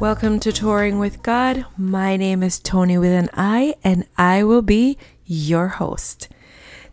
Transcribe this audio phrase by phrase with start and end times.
[0.00, 1.66] Welcome to Touring with God.
[1.76, 6.30] My name is Toni with an I, and I will be your host.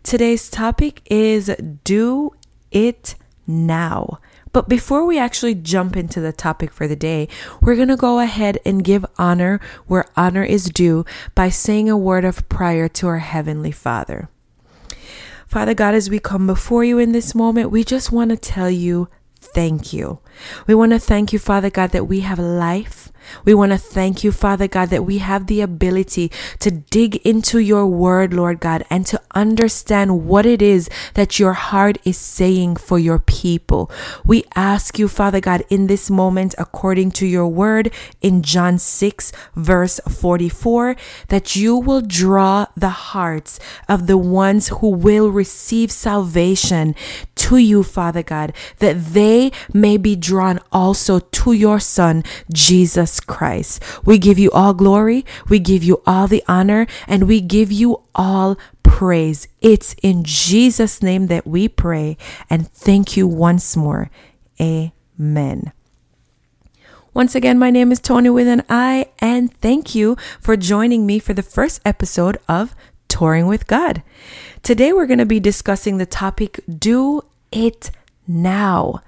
[0.02, 1.46] Today's topic is
[1.84, 2.32] Do
[2.70, 3.14] It
[3.46, 4.20] Now.
[4.52, 7.28] But before we actually jump into the topic for the day,
[7.62, 11.96] we're going to go ahead and give honor where honor is due by saying a
[11.96, 14.28] word of prayer to our Heavenly Father.
[15.46, 18.68] Father God, as we come before you in this moment, we just want to tell
[18.68, 19.08] you
[19.40, 20.20] thank you.
[20.66, 23.10] We want to thank you, Father God, that we have life.
[23.44, 27.58] We want to thank you, Father God, that we have the ability to dig into
[27.58, 32.76] your word, Lord God, and to understand what it is that your heart is saying
[32.76, 33.90] for your people.
[34.24, 39.32] We ask you, Father God, in this moment, according to your word in John 6,
[39.54, 40.96] verse 44,
[41.28, 46.94] that you will draw the hearts of the ones who will receive salvation
[47.38, 53.82] to you, Father God, that they may be drawn also to your Son, Jesus Christ.
[54.04, 58.02] We give you all glory, we give you all the honor, and we give you
[58.14, 59.48] all praise.
[59.60, 62.16] It's in Jesus' name that we pray,
[62.50, 64.10] and thank you once more.
[64.60, 65.72] Amen.
[67.14, 71.18] Once again, my name is Toni with an I, and thank you for joining me
[71.18, 72.74] for the first episode of
[73.18, 74.04] Touring with God.
[74.62, 77.90] Today, we're going to be discussing the topic Do It
[78.28, 79.02] Now.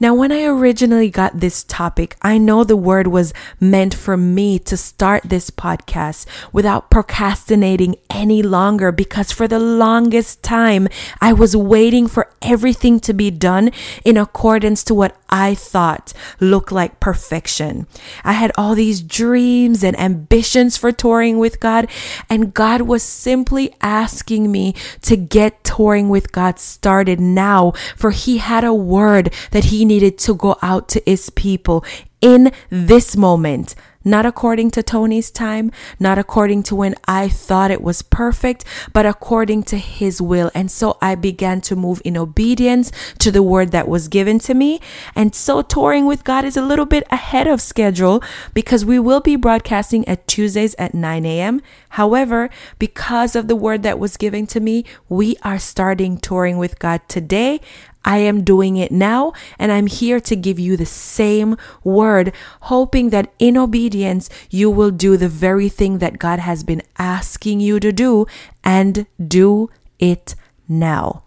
[0.00, 4.58] Now, when I originally got this topic, I know the word was meant for me
[4.60, 10.88] to start this podcast without procrastinating any longer because for the longest time,
[11.20, 13.70] I was waiting for everything to be done
[14.04, 17.88] in accordance to what I thought looked like perfection.
[18.22, 21.88] I had all these dreams and ambitions for touring with God,
[22.30, 28.38] and God was simply asking me to get touring with God started now, for He
[28.38, 31.84] had a word that He needed to go out to his people
[32.20, 33.74] in this moment.
[34.06, 38.62] Not according to Toni's time, not according to when I thought it was perfect,
[38.92, 40.50] but according to his will.
[40.54, 44.52] And so I began to move in obedience to the word that was given to
[44.52, 44.80] me.
[45.14, 48.22] And so touring with God is a little bit ahead of schedule
[48.52, 51.62] because we will be broadcasting at Tuesdays at 9 a.m.
[51.90, 56.78] However, because of the word that was given to me, we are starting touring with
[56.78, 57.62] God today.
[58.04, 62.32] I am doing it now, and I'm here to give you the same word,
[62.62, 67.60] hoping that in obedience you will do the very thing that God has been asking
[67.60, 68.26] you to do
[68.62, 70.34] and do it
[70.68, 71.23] now.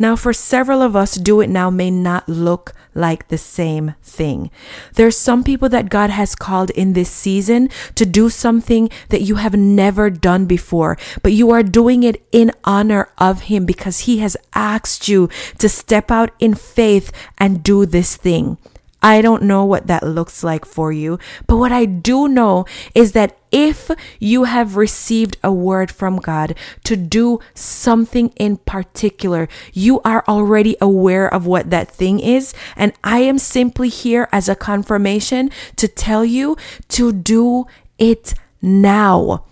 [0.00, 4.50] Now, for several of us, do it now may not look like the same thing.
[4.94, 9.20] There are some people that God has called in this season to do something that
[9.20, 14.00] you have never done before, but you are doing it in honor of Him because
[14.00, 15.28] He has asked you
[15.58, 18.56] to step out in faith and do this thing.
[19.02, 23.12] I don't know what that looks like for you, but what I do know is
[23.12, 30.00] that if you have received a word from God to do something in particular, you
[30.02, 32.54] are already aware of what that thing is.
[32.76, 36.56] And I am simply here as a confirmation to tell you
[36.90, 37.66] to do
[37.98, 39.44] it now.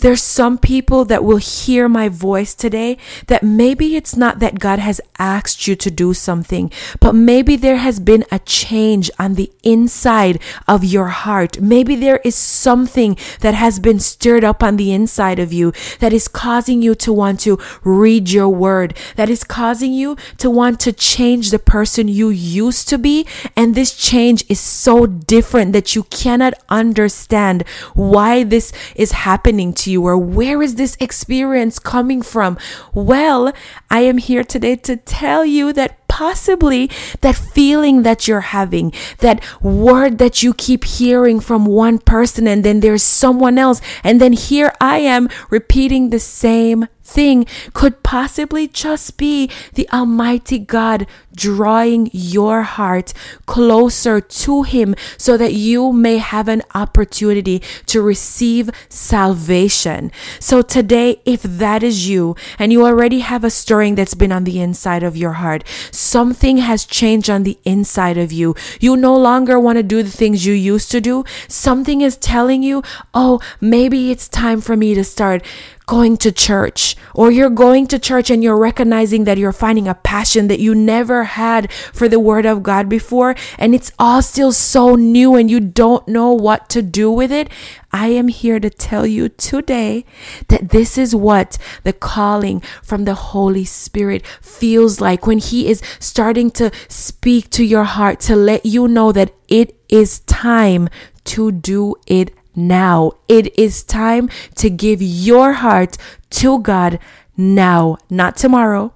[0.00, 2.96] There's some people that will hear my voice today
[3.26, 7.76] that maybe it's not that God has asked you to do something, but maybe there
[7.76, 11.60] has been a change on the inside of your heart.
[11.60, 16.14] Maybe there is something that has been stirred up on the inside of you that
[16.14, 20.80] is causing you to want to read your word, that is causing you to want
[20.80, 23.26] to change the person you used to be.
[23.54, 29.89] And this change is so different that you cannot understand why this is happening to
[29.89, 32.58] you or where is this experience coming from?
[32.94, 33.52] Well,
[33.90, 36.90] I am here today to tell you that possibly
[37.22, 42.62] that feeling that you're having, that word that you keep hearing from one person and
[42.62, 43.80] then there's someone else.
[44.04, 50.58] And then here I am repeating the same thing could possibly just be the Almighty
[50.58, 53.12] God drawing your heart
[53.46, 60.12] closer to Him so that you may have an opportunity to receive salvation.
[60.38, 64.44] So today, if that is you and you already have a stirring that's been on
[64.44, 65.64] the inside of your heart,
[66.10, 68.54] something has changed on the inside of you.
[68.80, 71.24] You no longer want to do the things you used to do.
[71.48, 72.82] Something is telling you,
[73.14, 75.44] oh, maybe it's time for me to start
[75.90, 79.94] going to church or you're going to church and you're recognizing that you're finding a
[79.94, 84.52] passion that you never had for the word of God before and it's all still
[84.52, 87.50] so new and you don't know what to do with it,
[87.90, 90.04] I am here to tell you today
[90.46, 95.82] that this is what the calling from the Holy Spirit feels like when He is
[95.98, 100.88] starting to speak to your heart to let you know that it is time
[101.24, 103.12] to do it now.
[103.28, 105.96] It is time to give your heart
[106.30, 106.98] to God
[107.36, 108.92] now, not tomorrow,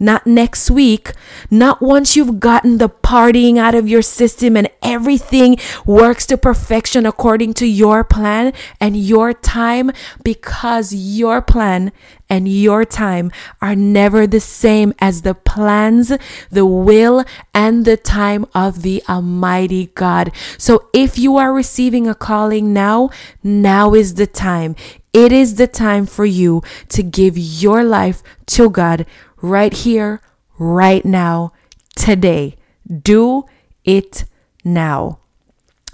[0.00, 1.12] not next week,
[1.50, 7.04] not once you've gotten the partying out of your system and everything works to perfection
[7.06, 9.92] according to your plan and your time,
[10.24, 11.92] because your plan
[12.30, 13.30] and your time
[13.60, 16.12] are never the same as the plans,
[16.50, 20.32] the will, and the time of the Almighty God.
[20.56, 23.10] So if you are receiving a calling now,
[23.42, 24.76] now is the time.
[25.12, 29.06] It is the time for you to give your life to God
[29.40, 30.20] right here,
[30.58, 31.52] right now,
[31.96, 32.56] today.
[33.02, 33.44] Do
[33.84, 34.24] it
[34.64, 35.18] now.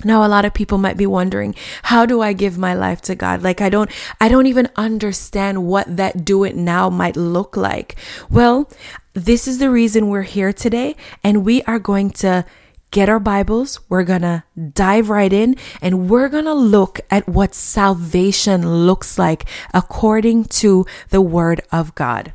[0.05, 1.55] Now a lot of people might be wondering,
[1.85, 3.43] how do I give my life to God?
[3.43, 3.91] Like I don't
[4.21, 7.97] I don't even understand what that do it now might look like.
[8.31, 8.71] Well,
[9.15, 12.45] this is the reason we're here today and we are going to
[12.91, 17.29] get our Bibles, we're going to dive right in and we're going to look at
[17.29, 22.33] what salvation looks like according to the word of God.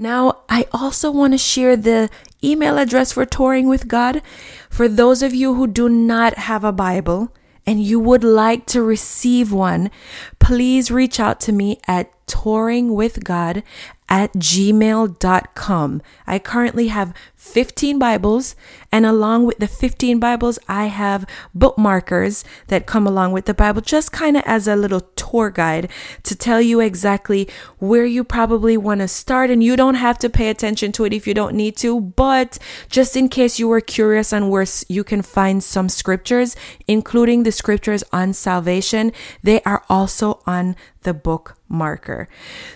[0.00, 2.08] Now, I also want to share the
[2.42, 4.22] email address for Touring with God.
[4.70, 7.34] For those of you who do not have a Bible
[7.66, 9.90] and you would like to receive one,
[10.38, 13.64] please reach out to me at touringwithgod
[14.08, 16.02] at gmail.com.
[16.26, 18.56] I currently have 15 Bibles,
[18.90, 23.82] and along with the 15 Bibles, I have bookmarkers that come along with the Bible,
[23.82, 25.90] just kind of as a little tour guide
[26.22, 27.48] to tell you exactly
[27.78, 29.50] where you probably want to start.
[29.50, 32.58] And you don't have to pay attention to it if you don't need to, but
[32.88, 37.52] just in case you were curious on where you can find some scriptures, including the
[37.52, 42.28] scriptures on salvation, they are also on the book marker.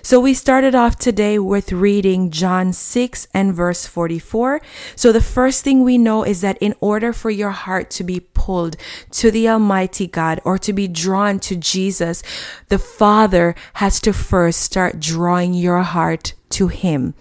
[0.02, 4.60] So we started off today with reading John 6 and verse 44.
[4.96, 8.20] So the first thing we know is that in order for your heart to be
[8.20, 8.76] pulled
[9.12, 12.22] to the Almighty God or to be drawn to Jesus,
[12.68, 17.14] the Father has to first start drawing your heart to him.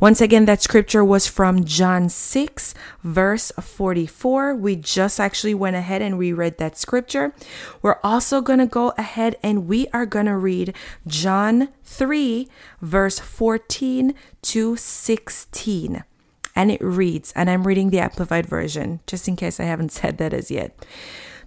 [0.00, 4.54] Once again, that scripture was from John 6, verse 44.
[4.54, 7.34] We just actually went ahead and reread that scripture.
[7.82, 10.74] We're also going to go ahead and we are going to read
[11.06, 12.48] John 3,
[12.80, 16.04] verse 14 to 16.
[16.54, 20.16] And it reads, and I'm reading the Amplified Version, just in case I haven't said
[20.18, 20.86] that as yet.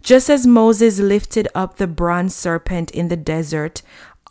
[0.01, 3.81] Just as Moses lifted up the bronze serpent in the desert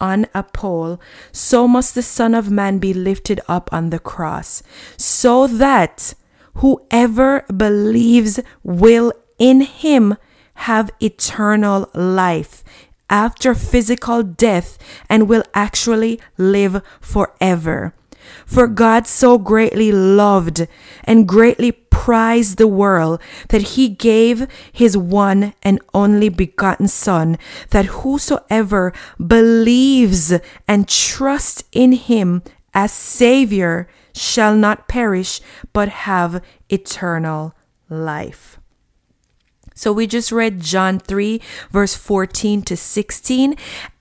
[0.01, 1.01] on a pole,
[1.33, 4.63] so must the Son of Man be lifted up on the cross,
[4.97, 6.15] so that
[6.55, 10.17] whoever believes will in him
[10.55, 12.65] have eternal life
[13.11, 14.77] after physical death
[15.09, 17.95] and will actually live forever.
[18.45, 20.67] For God so greatly loved
[21.05, 21.73] and greatly
[22.09, 23.21] prized the world
[23.51, 27.37] that he gave his one and only begotten Son,
[27.69, 30.33] that whosoever believes
[30.67, 35.43] and trusts in him as Savior shall not perish,
[35.75, 37.53] but have eternal
[37.91, 38.58] life.
[39.79, 41.41] So we just read John 3,
[41.71, 43.55] verse 14 to 16.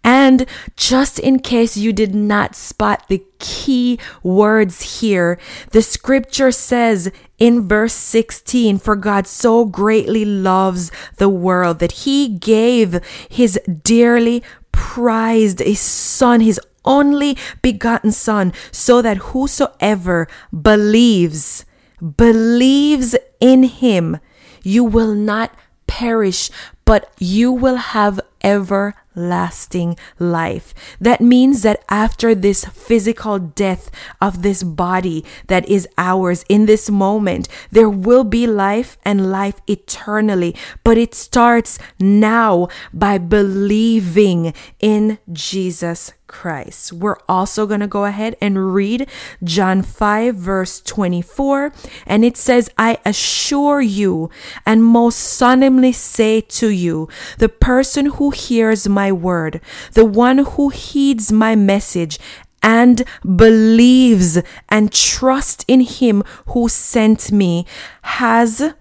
[0.03, 5.37] And just in case you did not spot the key words here,
[5.73, 12.27] the scripture says in verse 16, For God so greatly loves the world that he
[12.27, 14.41] gave his dearly
[14.71, 20.27] prized a son, his only begotten son, so that whosoever
[20.59, 21.65] believes,
[22.01, 24.17] believes in him,
[24.63, 25.55] you will not
[25.87, 26.49] perish,
[26.85, 30.73] but you will have everlasting life.
[30.99, 33.89] That means that after this physical death
[34.21, 39.61] of this body that is ours in this moment, there will be life and life
[39.67, 40.55] eternally.
[40.83, 46.93] But it starts now by believing in Jesus Christ.
[46.93, 49.09] We're also going to go ahead and read
[49.43, 51.71] John 5, verse 24.
[52.05, 54.29] And it says, I assure you
[54.65, 57.07] and most solemnly say to you,
[57.39, 59.61] the person who hears my word,
[59.93, 62.19] the one who heeds my message,
[62.63, 67.65] and believes and trusts in him who sent me
[68.01, 68.73] has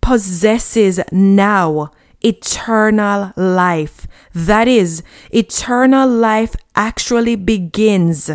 [0.00, 1.90] possesses now
[2.22, 8.30] eternal life That is, eternal life actually begins.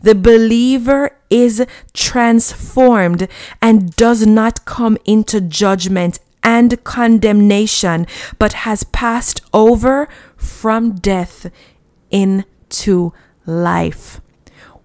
[0.00, 3.28] The believer is transformed
[3.60, 8.06] and does not come into judgment and condemnation,
[8.38, 11.50] but has passed over from death
[12.10, 13.12] into
[13.46, 14.20] life.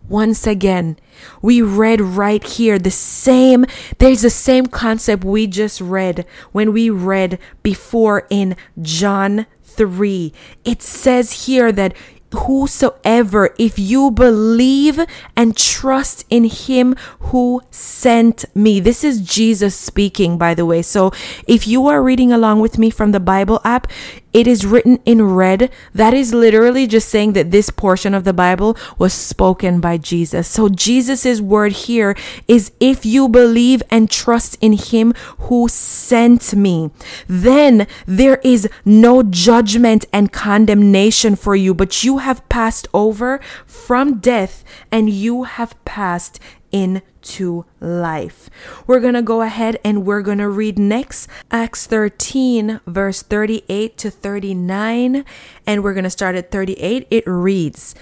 [0.07, 0.97] Once again,
[1.39, 3.63] we read right here the same,
[3.99, 10.33] there's the same concept we just read when we read before in John 3.
[10.65, 11.95] It says here that
[12.33, 14.99] whosoever, if you believe
[15.35, 18.79] and trust in him who sent me.
[18.79, 20.81] This is Jesus speaking, by the way.
[20.81, 21.11] So
[21.47, 23.87] if you are reading along with me from the Bible app,
[24.33, 25.71] it is written in red.
[25.93, 30.47] That is literally just saying that this portion of the Bible was spoken by Jesus.
[30.47, 32.15] So Jesus's word here
[32.47, 36.91] is if you believe and trust in him who sent me,
[37.27, 44.19] then there is no judgment and condemnation for you, but you have passed over from
[44.19, 46.39] death and you have passed
[46.71, 48.49] into life.
[48.87, 53.97] We're going to go ahead and we're going to read next Acts 13, verse 38
[53.97, 55.25] to 39.
[55.65, 57.07] And we're going to start at 38.
[57.09, 57.95] It reads,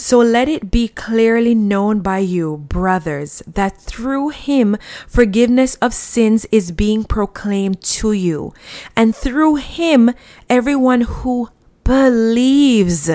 [0.00, 6.46] so let it be clearly known by you, brothers, that through him forgiveness of sins
[6.50, 8.54] is being proclaimed to you.
[8.96, 10.12] And through him,
[10.48, 11.50] everyone who
[11.90, 13.10] believes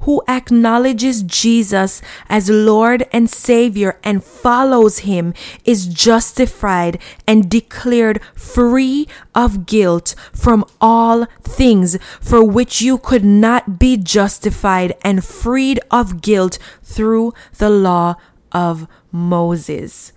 [0.00, 5.34] who acknowledges Jesus as Lord and Savior and follows Him
[5.66, 13.78] is justified and declared free of guilt from all things for which you could not
[13.78, 18.14] be justified and freed of guilt through the law
[18.52, 20.13] of Moses.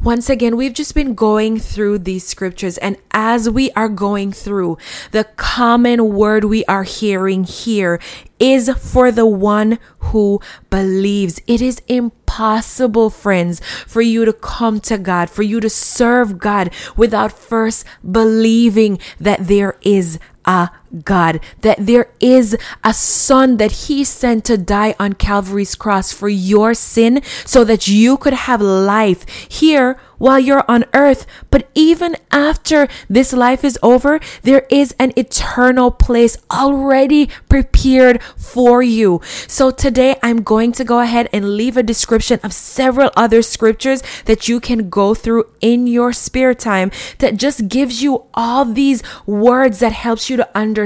[0.00, 4.78] Once again, we've just been going through these scriptures, and as we are going through,
[5.10, 7.98] the common word we are hearing here
[8.38, 10.40] is for the one who
[10.70, 11.40] believes.
[11.48, 16.70] It is impossible, friends, for you to come to God, for you to serve God
[16.96, 20.70] without first believing that there is a
[21.04, 26.28] God, that there is a son that he sent to die on Calvary's cross for
[26.28, 31.26] your sin so that you could have life here while you're on earth.
[31.50, 38.82] But even after this life is over, there is an eternal place already prepared for
[38.82, 39.20] you.
[39.46, 44.02] So today I'm going to go ahead and leave a description of several other scriptures
[44.24, 49.02] that you can go through in your spare time that just gives you all these
[49.26, 50.77] words that helps you to understand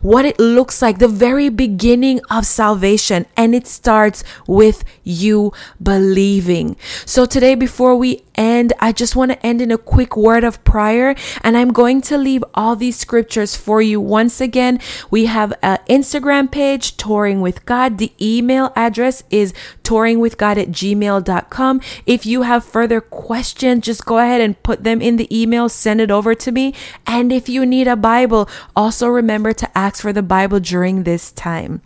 [0.00, 3.26] what it looks like, the very beginning of salvation.
[3.36, 6.76] And it starts with you believing.
[7.04, 10.62] So today, before we end, I just want to end in a quick word of
[10.64, 11.14] prayer.
[11.42, 14.00] And I'm going to leave all these scriptures for you.
[14.00, 14.80] Once again,
[15.10, 17.98] we have an Instagram page, Touring with God.
[17.98, 19.52] The email address is
[19.82, 21.80] touringwithgod at gmail.com.
[22.06, 26.00] If you have further questions, just go ahead and put them in the email, send
[26.00, 26.74] it over to me.
[27.06, 31.32] And if you need a Bible, also remember to ask for the Bible during this
[31.32, 31.80] time.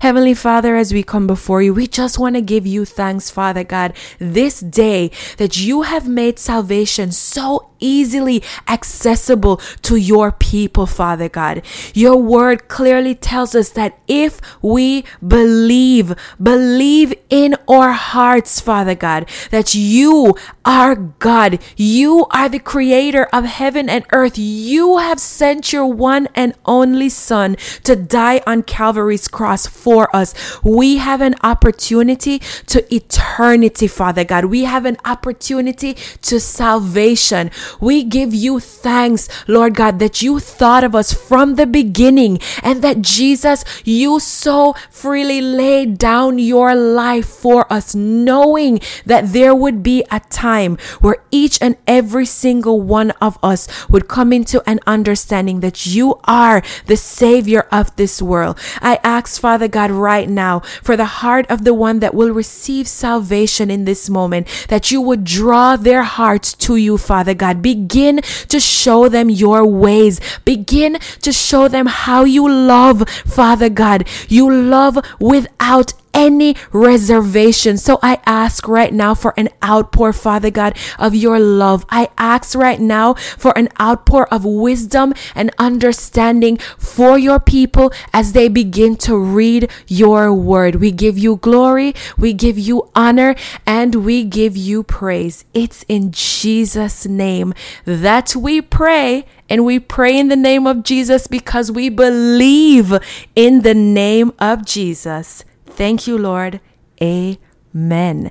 [0.00, 3.62] Heavenly Father, as we come before you, we just want to give you thanks, Father
[3.62, 11.28] God, this day that you have made salvation so easily accessible to your people, Father
[11.28, 11.62] God.
[11.92, 19.28] Your word clearly tells us that if we believe, believe in our hearts, Father God,
[19.50, 20.34] that you
[20.64, 24.38] are God, you are the creator of heaven and earth.
[24.38, 30.34] You have sent your one and only Son to die on Calvary's cross for us.
[30.62, 34.46] We have an opportunity to eternity, Father God.
[34.46, 37.50] We have an opportunity to salvation.
[37.80, 42.80] We give you thanks, Lord God, that you thought of us from the beginning and
[42.82, 49.82] that Jesus, you so freely laid down your life for us, knowing that there would
[49.82, 54.80] be a time where each and every single one of us would come into an
[54.86, 58.58] understanding that you are the Savior of this world.
[58.80, 62.86] I ask, Father God, right now for the heart of the one that will receive
[62.86, 67.62] salvation in this moment, that you would draw their hearts to you, Father God.
[67.62, 70.20] Begin to show them your ways.
[70.44, 74.06] Begin to show them how you love, Father God.
[74.28, 77.76] You love without any reservation.
[77.76, 81.84] So I ask right now for an outpour, Father God, of your love.
[81.90, 88.32] I ask right now for an outpour of wisdom and understanding for your people as
[88.32, 90.76] they begin to read your word.
[90.76, 93.34] We give you glory, we give you honor,
[93.66, 95.44] and we give you praise.
[95.52, 97.52] It's in Jesus' name
[97.84, 99.26] that we pray.
[99.46, 102.94] And we pray in the name of Jesus because we believe
[103.36, 105.44] in the name of Jesus.
[105.76, 106.60] Thank you, Lord.
[107.02, 108.30] Amen.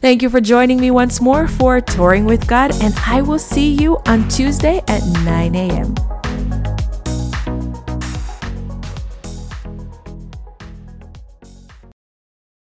[0.00, 3.72] Thank you for joining me once more for Touring with God, and I will see
[3.74, 5.94] you on Tuesday at 9 a.m.